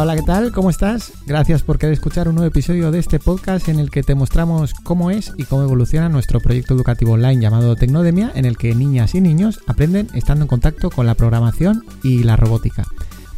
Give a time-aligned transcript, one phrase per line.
[0.00, 0.52] Hola, ¿qué tal?
[0.52, 1.12] ¿Cómo estás?
[1.26, 4.72] Gracias por querer escuchar un nuevo episodio de este podcast en el que te mostramos
[4.72, 9.16] cómo es y cómo evoluciona nuestro proyecto educativo online llamado Tecnodemia, en el que niñas
[9.16, 12.86] y niños aprenden estando en contacto con la programación y la robótica.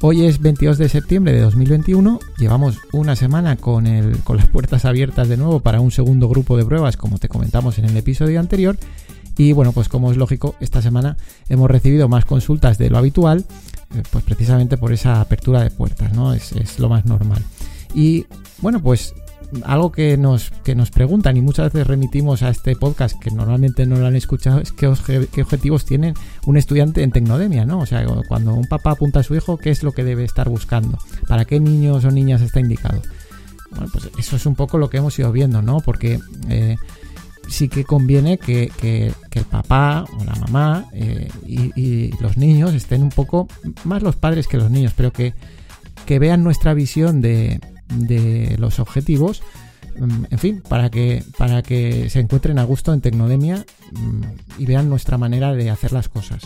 [0.02, 5.38] Hoy es 22 de septiembre de 2021, llevamos una semana con, las puertas abiertas de
[5.38, 8.76] nuevo para un segundo grupo de pruebas, como te comentamos en el episodio anterior,
[9.38, 11.16] y bueno, pues como es lógico, esta semana
[11.48, 13.46] hemos recibido más consultas de lo habitual
[14.10, 16.32] pues precisamente por esa apertura de puertas, ¿no?
[16.32, 17.42] Es, lo más normal.
[17.94, 18.26] Y
[18.58, 19.14] bueno, pues
[19.64, 23.84] algo que nos, que nos preguntan y muchas veces remitimos a este podcast que normalmente
[23.84, 26.14] no lo han escuchado es qué, objetivos tiene
[26.46, 27.80] un estudiante en Tecnodemia, ¿no?
[27.80, 30.48] O sea, cuando un papá apunta a su hijo, ¿qué es lo que debe estar
[30.48, 30.98] buscando?
[31.26, 33.02] ¿Para qué niños o niñas está indicado?
[33.70, 35.80] Bueno, pues eso es un poco lo que hemos ido viendo, ¿no?
[35.80, 36.76] Porque eh,
[37.50, 38.70] sí que conviene que,
[39.32, 43.48] el papá o la mamá eh, y, los niños estén un poco,
[43.84, 45.34] más los padres que los niños, pero que,
[46.18, 47.60] vean nuestra visión de,
[48.58, 49.42] los objetivos,
[49.98, 54.66] mm, en fin, para que, para que se encuentren a gusto en Tecnodemia mm, y
[54.66, 56.42] vean nuestra manera de hacer las cosas.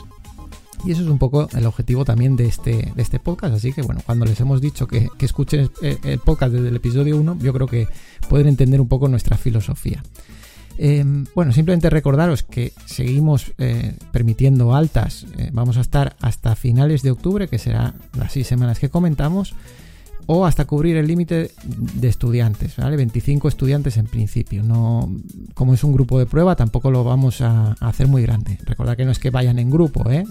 [0.84, 3.55] Y eso es un poco el objetivo también de este, de este podcast.
[3.55, 7.16] Así que bueno, cuando les hemos dicho que, que escuchen el podcast desde el episodio
[7.16, 7.89] 1, yo creo que
[8.28, 10.02] pueden entender un poco nuestra filosofía.
[10.77, 15.27] Em, bueno, simplemente recordaros que seguimos eh, permitiendo altas.
[15.39, 19.55] Eh, vamos a estar hasta finales de octubre, que será las seis semanas que comentamos,
[20.27, 22.97] o hasta cubrir el límite de estudiantes, ¿vale?
[22.97, 24.62] 25 estudiantes en principio.
[24.62, 25.12] No,
[25.55, 28.58] como es un grupo de prueba, tampoco lo vamos a, hacer muy grande.
[28.64, 30.25] Recordad que no es que vayan en grupo, ¿eh?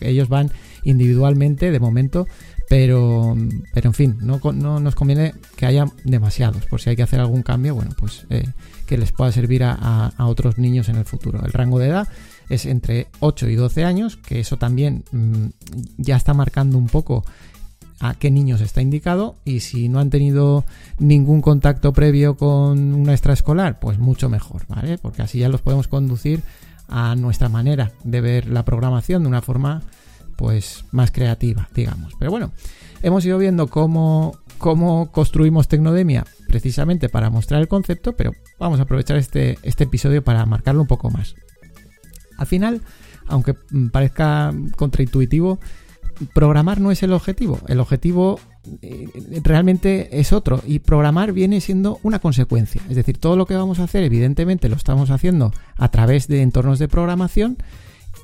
[0.00, 0.50] ellos van
[0.84, 2.26] individualmente de momento,
[2.68, 3.36] pero,
[3.72, 6.66] pero en fin, no, no, nos conviene que haya demasiados.
[6.66, 8.48] Por si hay que hacer algún cambio, bueno, pues eh,
[8.86, 11.44] que les pueda servir a, otros niños en el futuro.
[11.44, 12.08] El rango de edad
[12.48, 15.46] es entre 8 y 12 años, que eso también mm,
[15.98, 17.24] ya está marcando un poco
[18.02, 20.64] a qué niños está indicado y si no han tenido
[20.98, 24.98] ningún contacto previo con una extraescolar, pues mucho mejor, ¿vale?
[24.98, 26.42] Porque así ya los podemos conducir
[26.88, 29.82] a nuestra manera de ver la programación de una forma
[30.34, 32.14] pues más creativa, digamos.
[32.18, 32.50] Pero bueno,
[33.04, 38.82] hemos ido viendo cómo, cómo construimos Tecnodemia precisamente para mostrar el concepto, pero vamos a
[38.82, 41.36] aprovechar este, este episodio para marcarlo un poco más.
[42.36, 42.82] Al final,
[43.28, 43.54] aunque
[43.92, 45.60] parezca contraintuitivo,
[46.34, 47.60] programar no es el objetivo.
[47.68, 48.40] El objetivo
[48.80, 49.08] eh,
[49.42, 52.82] realmente es otro y programar viene siendo una consecuencia.
[52.88, 56.42] Es decir, todo lo que vamos a hacer, evidentemente, lo estamos haciendo a través de
[56.42, 57.58] entornos de programación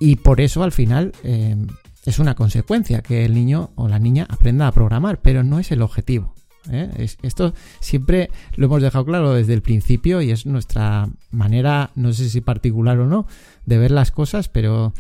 [0.00, 1.56] y por eso al final eh,
[2.04, 5.72] es una consecuencia que el niño o la niña aprenda a programar, pero no es
[5.72, 6.34] el objetivo.
[6.70, 7.08] ¿eh?
[7.22, 12.28] esto siempre lo hemos dejado claro desde el principio y es nuestra manera, no sé
[12.28, 13.26] si particular o no,
[13.66, 14.92] de ver las cosas, pero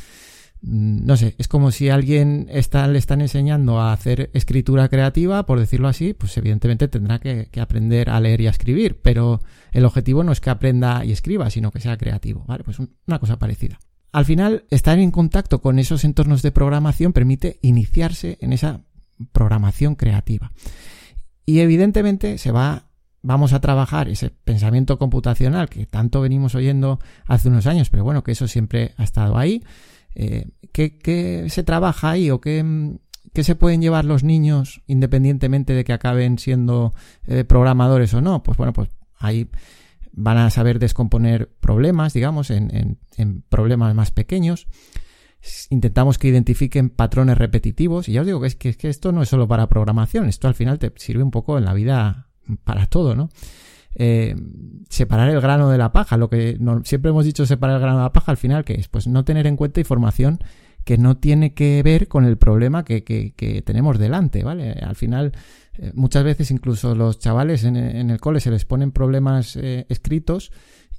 [0.60, 5.60] no sé, es como si alguien está, le están enseñando a hacer escritura creativa, por
[5.60, 9.40] decirlo así, pues evidentemente tendrá que, aprender a leer y a escribir, pero
[9.72, 12.64] el objetivo no es que aprenda y escriba, sino que sea creativo, ¿vale?
[12.64, 13.78] Pues una cosa parecida.
[14.10, 18.84] Al final, estar en contacto con esos entornos de programación permite iniciarse en esa
[19.32, 20.52] programación creativa.
[21.44, 22.90] Y evidentemente se va,
[23.22, 28.24] vamos a trabajar ese pensamiento computacional que tanto venimos oyendo hace unos años, pero bueno,
[28.24, 29.62] que eso siempre ha estado ahí.
[30.14, 32.64] Eh, ¿qué, se trabaja ahí o qué,
[33.34, 36.92] se pueden llevar los niños independientemente de que acaben siendo
[37.26, 38.42] eh, programadores o no?
[38.42, 38.88] Pues bueno, pues
[39.18, 39.48] ahí
[40.12, 44.66] van a saber descomponer problemas, digamos, en, en problemas más pequeños
[45.70, 48.08] intentamos que identifiquen patrones repetitivos.
[48.08, 50.48] Y ya os digo que es, que, que esto no es solo para programación, esto
[50.48, 52.28] al final te sirve un poco en la vida
[52.64, 53.30] para todo, ¿no?
[53.94, 54.36] Eh,
[54.88, 58.04] separar el grano de la paja, lo que siempre hemos dicho separar el grano de
[58.04, 58.88] la paja, al final, que es?
[58.88, 60.38] Pues no tener en cuenta información
[60.84, 64.72] que no tiene que ver con el problema que, que, tenemos delante, ¿vale?
[64.72, 65.32] Al final,
[65.74, 70.50] eh, muchas veces incluso los chavales en, el cole se les ponen problemas eh, escritos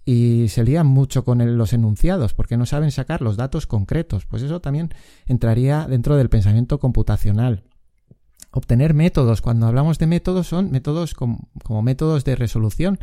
[0.05, 4.25] y se lían mucho con los enunciados porque no saben sacar los datos concretos.
[4.25, 4.89] Pues eso también
[5.25, 7.63] entraría dentro del pensamiento computacional.
[8.51, 9.41] Obtener métodos.
[9.41, 11.49] Cuando hablamos de métodos son métodos como,
[11.83, 12.99] métodos de resolución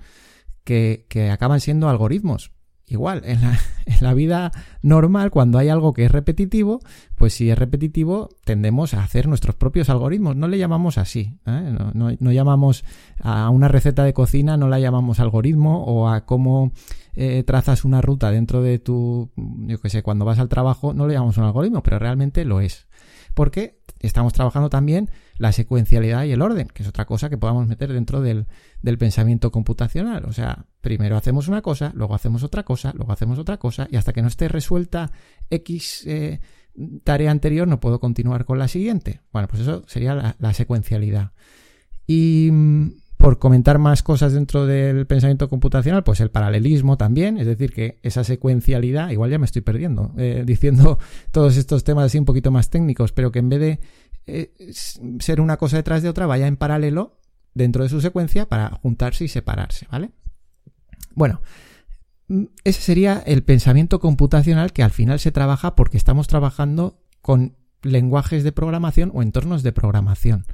[0.65, 2.53] que, acaban siendo algoritmos.
[2.89, 4.53] Igual, en la, en la, vida
[4.83, 6.81] normal, cuando hay algo que es repetitivo,
[7.17, 10.37] pues si es repetitivo, tendemos a hacer nuestros propios algoritmos.
[10.37, 11.39] No le llamamos así.
[11.47, 11.75] ¿eh?
[11.95, 12.85] No, no, llamamos
[13.21, 16.73] a una receta de cocina, no la llamamos algoritmo, o a cómo
[17.15, 21.07] eh, trazas una ruta dentro de tu, yo qué sé, cuando vas al trabajo, no
[21.07, 22.86] le llamamos un algoritmo, pero realmente lo es.
[23.37, 27.67] Porque estamos trabajando también la secuencialidad y el orden, que es otra cosa que podamos
[27.67, 28.47] meter dentro del,
[28.99, 30.25] pensamiento computacional.
[30.25, 33.97] O sea, primero hacemos una cosa, luego hacemos otra cosa, luego hacemos otra cosa, y
[33.97, 35.13] hasta que no esté resuelta
[35.51, 36.41] X eh,
[37.05, 39.21] tarea anterior no puedo continuar con la siguiente.
[39.35, 41.33] Bueno, pues eso sería la, secuencialidad.
[42.07, 47.47] Y mm, por comentar más cosas dentro del pensamiento computacional, pues el paralelismo también, es
[47.47, 50.99] decir, que esa secuencialidad, igual ya me estoy perdiendo, eh, diciendo
[51.31, 53.81] todos estos temas así un poquito más técnicos, pero que en vez de
[54.27, 54.53] eh,
[55.21, 57.19] ser una cosa detrás de otra, vaya en paralelo
[57.55, 60.11] dentro de su secuencia para juntarse y separarse, ¿vale?
[61.15, 61.41] Bueno,
[62.29, 67.57] mm, ese sería el pensamiento computacional que al final se trabaja porque estamos trabajando con
[67.83, 70.45] lenguajes de programación o entornos de programación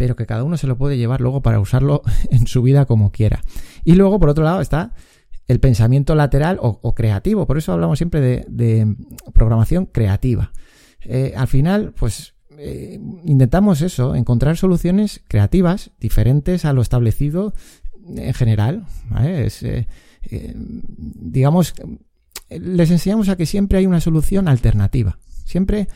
[0.00, 2.00] pero que cada uno se lo puede llevar luego para usarlo
[2.30, 3.42] en su vida como quiera.
[3.84, 4.94] Y luego, por otro lado, está
[5.46, 7.46] el pensamiento lateral o, creativo.
[7.46, 8.96] Por eso hablamos siempre de,
[9.34, 10.52] programación creativa.
[11.02, 17.52] Eh, al final, pues eh, intentamos eso, encontrar soluciones creativas diferentes a lo establecido
[18.16, 18.86] en general.
[19.22, 21.74] Eh, digamos,
[22.48, 25.18] les enseñamos a que siempre hay una solución alternativa.
[25.44, 25.88] Siempre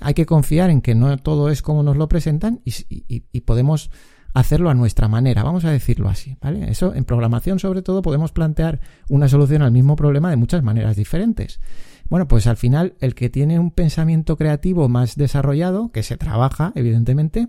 [0.00, 3.90] hay que confiar en que no todo es como nos lo presentan y, podemos
[4.32, 6.68] hacerlo a nuestra manera, vamos a decirlo así, ¿vale?
[6.70, 10.96] Eso en programación sobre todo podemos plantear una solución al mismo problema de muchas maneras
[10.96, 11.60] diferentes.
[12.08, 16.72] Bueno, pues al final el que tiene un pensamiento creativo más desarrollado, que se trabaja,
[16.74, 17.48] evidentemente,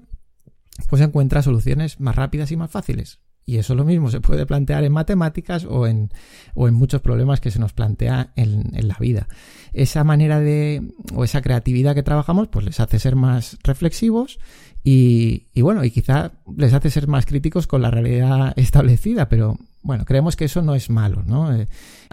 [0.90, 3.20] pues encuentra soluciones más rápidas y más fáciles.
[3.48, 6.10] Y eso lo mismo se puede plantear en matemáticas o en,
[6.56, 9.28] o en muchos problemas que se nos plantea en, la vida.
[9.72, 10.82] Esa manera de,
[11.14, 14.40] o esa creatividad que trabajamos, pues les hace ser más reflexivos
[14.84, 19.60] y, y bueno, y quizá les hace ser más críticos con la realidad establecida, pero
[19.84, 21.54] bueno, creemos que eso no es malo, ¿no?
[21.54, 21.68] Eh,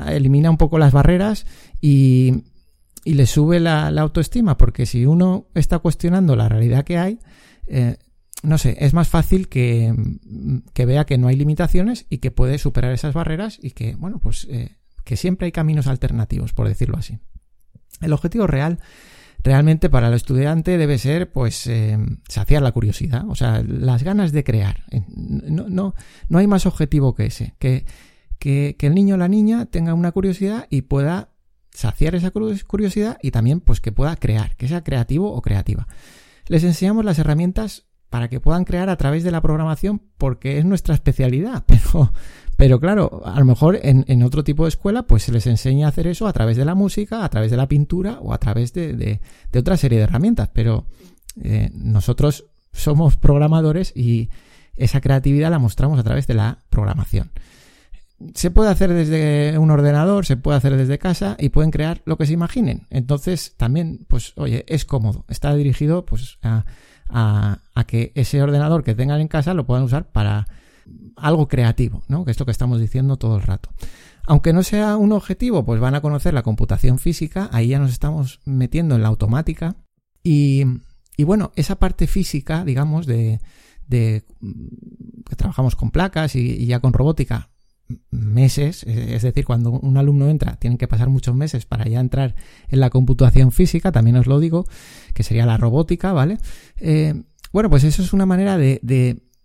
[0.08, 1.46] elimina un poco las barreras
[1.80, 2.44] y,
[3.04, 7.18] y le sube la, la, autoestima, porque si uno está cuestionando la realidad que hay,
[7.66, 7.96] eh,
[8.42, 9.94] no sé, es más fácil que,
[10.74, 14.18] que, vea que no hay limitaciones y que puede superar esas barreras y que, bueno,
[14.18, 17.18] pues eh, que siempre hay caminos alternativos, por decirlo así.
[18.00, 18.80] El objetivo real
[19.44, 21.98] realmente para el estudiante debe ser, pues, eh,
[22.28, 24.84] saciar la curiosidad, o sea, las ganas de crear.
[25.08, 25.94] No, no,
[26.28, 27.84] no hay más objetivo que ese, que,
[28.38, 31.30] que, que el niño o la niña tenga una curiosidad y pueda
[31.70, 35.86] saciar esa curiosidad y también, pues, que pueda crear, que sea creativo o creativa.
[36.46, 40.66] Les enseñamos las herramientas para que puedan crear a través de la programación porque es
[40.66, 41.64] nuestra especialidad.
[41.66, 42.12] Pero,
[42.58, 45.88] pero claro, a lo mejor en, otro tipo de escuela pues se les enseña a
[45.88, 48.74] hacer eso a través de la música, a través de la pintura o a través
[48.74, 50.50] de, de, otra serie de herramientas.
[50.52, 50.86] Pero
[51.42, 54.28] eh, nosotros somos programadores y
[54.76, 57.32] esa creatividad la mostramos a través de la programación.
[58.34, 62.18] Se puede hacer desde un ordenador, se puede hacer desde casa y pueden crear lo
[62.18, 62.86] que se imaginen.
[62.90, 65.24] Entonces también, pues oye, es cómodo.
[65.28, 66.66] Está dirigido pues a
[67.08, 70.46] a, que ese ordenador que tengan en casa lo puedan usar para
[71.16, 72.24] algo creativo, ¿no?
[72.24, 73.70] Que es lo que estamos diciendo todo el rato.
[74.26, 77.90] Aunque no sea un objetivo, pues van a conocer la computación física, ahí ya nos
[77.90, 79.76] estamos metiendo en la automática.
[80.22, 80.64] Y,
[81.18, 83.40] bueno, esa parte física, digamos, de,
[83.88, 84.24] de
[85.28, 87.50] que trabajamos con placas y, ya con robótica,
[88.10, 92.34] meses, es decir, cuando un alumno entra, tienen que pasar muchos meses para ya entrar
[92.68, 94.66] en la computación física, también os lo digo,
[95.14, 96.38] que sería la robótica, ¿vale?
[96.78, 98.80] Eh, bueno, pues eso es una manera de,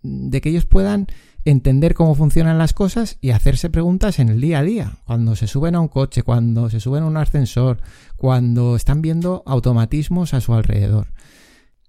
[0.02, 1.06] que ellos puedan
[1.44, 5.46] entender cómo funcionan las cosas y hacerse preguntas en el día a día, cuando se
[5.46, 7.80] suben a un coche, cuando se suben a un ascensor,
[8.16, 11.08] cuando están viendo automatismos a su alrededor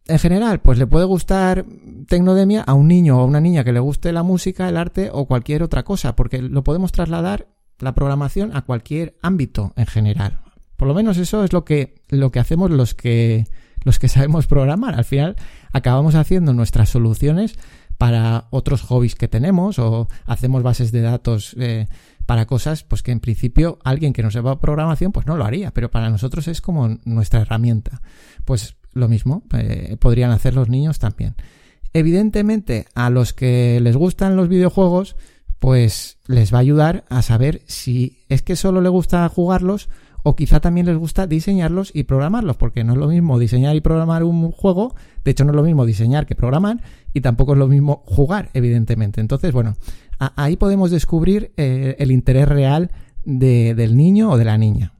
[0.09, 1.65] en general, pues le puede gustar
[2.07, 5.09] Tecnodemia a un niño o a una niña que le guste la música, el arte
[5.13, 7.47] o cualquier otra cosa, porque lo podemos trasladar
[7.79, 10.41] la programación a cualquier ámbito en general.
[10.75, 13.45] Por lo menos eso es lo que, lo que hacemos los que,
[13.83, 14.95] los que sabemos programar.
[14.95, 15.35] Al final
[15.71, 17.57] acabamos haciendo nuestras soluciones
[17.97, 21.87] para otros hobbies que tenemos o hacemos bases de datos eh,
[22.25, 25.71] para cosas pues que en principio alguien que no sepa programación pues no lo haría,
[25.71, 28.01] pero para nosotros es como nuestra herramienta.
[28.45, 31.36] Pues lo mismo, eh, podrían hacer los niños también.
[31.93, 35.15] Evidentemente, a los que les gustan los videojuegos,
[35.60, 39.89] pues les va a ayudar a saber si es que solo les gusta jugarlos
[40.24, 43.81] o quizá también les gusta diseñarlos y programarlos, porque no es lo mismo diseñar y
[43.81, 46.81] programar un juego, de hecho no es lo mismo diseñar que programar,
[47.13, 49.22] y tampoco es lo mismo jugar, evidentemente.
[49.22, 49.75] Entonces, bueno,
[50.36, 52.91] ahí podemos descubrir eh, el interés real
[53.24, 54.93] del niño o de la niña.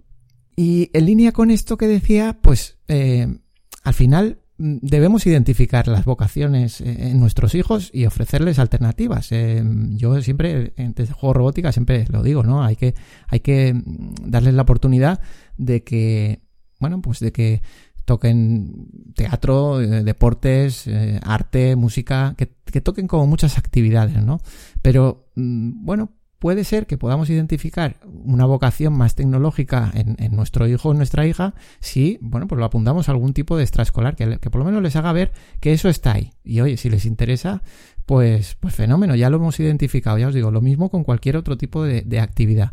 [0.55, 3.39] Y en línea con esto que decía, pues eh,
[3.83, 9.31] al final mm, debemos identificar las vocaciones eh, en nuestros hijos y ofrecerles alternativas.
[9.31, 12.63] Eh, yo siempre, en juego robótica, siempre lo digo, ¿no?
[12.63, 12.95] Hay que,
[13.27, 15.21] hay que mm, darles la oportunidad
[15.57, 16.41] de que,
[16.79, 17.62] bueno, pues de que
[18.05, 20.89] toquen teatro, eh, deportes,
[21.21, 24.39] arte, música, que, que, toquen como muchas actividades, ¿no?
[24.81, 30.89] Pero, mm, bueno, puede ser que podamos identificar una vocación más tecnológica en, nuestro hijo
[30.89, 34.50] o nuestra hija si, bueno, pues lo apuntamos a algún tipo de extraescolar que, que
[34.50, 36.31] por lo menos les haga ver que eso está ahí.
[36.43, 37.62] Y oye, si les interesa,
[38.05, 41.58] pues, pues fenómeno, ya lo hemos identificado, ya os digo, lo mismo con cualquier otro
[41.58, 42.72] tipo de, de actividad.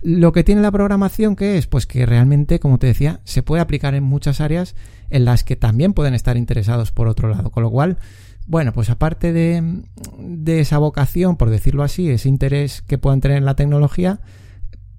[0.00, 1.68] Lo que tiene la programación, que es?
[1.68, 4.74] Pues que realmente, como te decía, se puede aplicar en muchas áreas
[5.10, 7.50] en las que también pueden estar interesados por otro lado.
[7.50, 7.98] Con lo cual,
[8.46, 9.82] bueno, pues aparte de,
[10.18, 14.20] de esa vocación, por decirlo así, ese interés que puedan tener en la tecnología,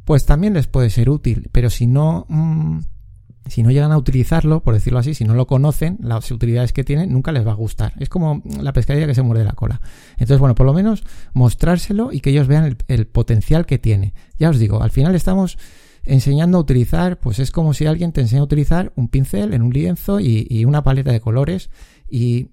[0.06, 1.50] pues también les puede ser útil.
[1.52, 2.80] Pero si no, mm,
[3.48, 6.84] si no llegan a utilizarlo, por decirlo así, si no lo conocen, las utilidades que
[6.84, 7.94] tiene, nunca les va a gustar.
[8.00, 9.82] Es como la pescadilla que se muerde la cola.
[10.14, 14.14] Entonces, bueno, por lo menos mostrárselo y que ellos vean el, potencial que tiene.
[14.38, 15.58] Ya os digo, al final estamos
[16.06, 19.62] enseñando a utilizar, pues es como si alguien te enseña a utilizar un pincel en
[19.62, 21.70] un lienzo y, una paleta de colores
[22.10, 22.50] y,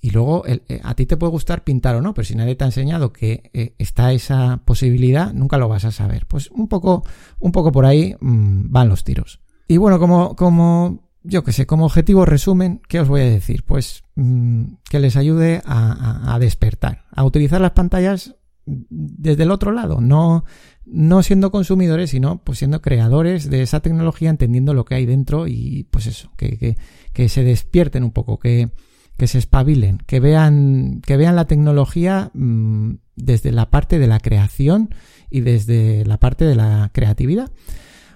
[0.00, 2.64] y luego eh, a ti te puede gustar pintar o no, pero si nadie te
[2.64, 6.26] ha enseñado que eh, está esa posibilidad, nunca lo vas a saber.
[6.26, 7.04] Pues un poco,
[7.40, 9.40] un poco por ahí mm, van los tiros.
[9.68, 13.64] Y bueno, como, como, yo que sé, como objetivo resumen, ¿qué os voy a decir?
[13.64, 19.72] Pues mm, que les ayude a, a, despertar, a utilizar las pantallas desde el otro
[19.72, 20.44] lado, no,
[20.84, 25.46] no siendo consumidores, sino pues siendo creadores de esa tecnología, entendiendo lo que hay dentro
[25.46, 26.76] y pues eso, que, que,
[27.12, 28.70] que se despierten un poco, que,
[29.16, 34.20] que se espabilen, que vean, que vean la tecnología mm, desde la parte de la
[34.20, 34.94] creación
[35.30, 37.50] y desde la parte de la creatividad.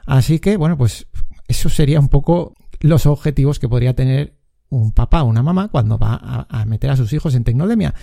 [0.07, 1.07] Así que, bueno, pues
[1.49, 4.37] eso sería un poco los objetivos que podría tener
[4.69, 7.95] un papá o una mamá cuando va a, meter a sus hijos en tecnodemia.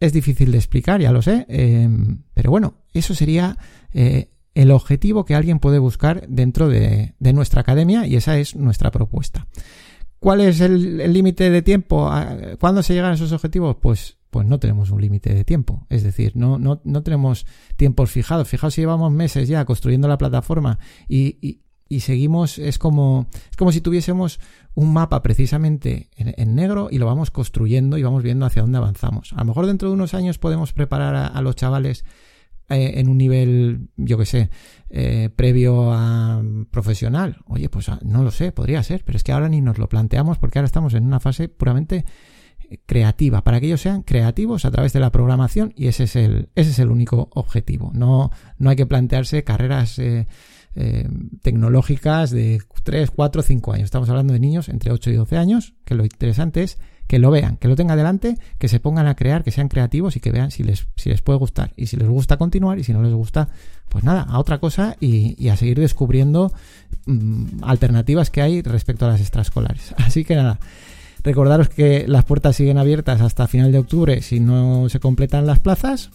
[0.00, 3.56] Es difícil de explicar, ya lo sé, em, pero bueno, eso sería
[3.92, 8.90] eh, el objetivo que alguien puede buscar dentro de, nuestra academia y esa es nuestra
[8.90, 9.46] propuesta.
[10.20, 12.10] ¿Cuál es el límite de tiempo?
[12.60, 13.76] ¿Cuándo se llegan a esos objetivos?
[13.80, 15.86] Pues, pues no tenemos un límite de tiempo.
[15.90, 17.46] Es decir, no, no, no tenemos
[17.76, 18.48] tiempos fijados.
[18.48, 23.72] Fijaos si llevamos meses ya construyendo la plataforma y, y seguimos, es como, es como
[23.72, 24.40] si tuviésemos
[24.74, 29.32] un mapa precisamente en, negro y lo vamos construyendo y vamos viendo hacia dónde avanzamos.
[29.32, 32.04] A lo mejor dentro de unos años podemos preparar a, los chavales
[32.70, 34.50] eh, en un nivel, yo que sé,
[34.90, 37.38] eh, previo a profesional.
[37.46, 39.88] Oye, pues ah, no lo sé, podría ser, pero es que ahora ni nos lo
[39.88, 42.04] planteamos porque ahora estamos en una fase puramente
[42.68, 46.16] eh, creativa, para que ellos sean creativos a través de la programación y ese es
[46.16, 47.90] el, ese es el único objetivo.
[47.94, 50.26] No, no hay que plantearse carreras eh,
[51.42, 53.84] tecnológicas de 3, 4, 5 años.
[53.86, 57.30] Estamos hablando de niños entre 8 y 12 años, que lo interesante es que lo
[57.30, 60.30] vean, que lo tengan delante, que se pongan a crear, que sean creativos y que
[60.30, 60.86] vean si les,
[61.24, 61.72] puede gustar.
[61.74, 63.48] Y si les gusta continuar y si no les gusta,
[63.88, 66.52] pues nada, a otra cosa y, a seguir descubriendo
[67.06, 69.94] mm, alternativas que hay respecto a las extraescolares.
[69.96, 70.60] Así que nada.
[71.24, 75.58] Recordaros que las puertas siguen abiertas hasta final de octubre si no se completan las
[75.58, 76.10] plazas.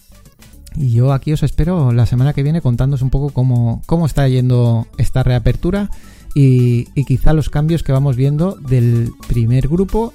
[0.76, 4.26] Y yo aquí os espero la semana que viene contándoos un poco cómo, cómo está
[4.28, 5.90] yendo esta reapertura
[6.36, 10.12] y quizá los cambios que vamos viendo del primer grupo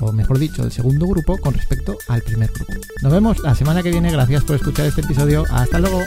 [0.00, 2.72] o mejor dicho, el segundo grupo con respecto al primer grupo.
[3.02, 6.02] Nos vemos la semana que viene, gracias por escuchar este episodio, hasta luego.